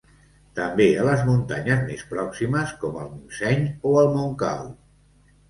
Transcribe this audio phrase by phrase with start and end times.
[0.59, 4.75] També a les muntanyes més pròximes, com el Montseny o el Montcau.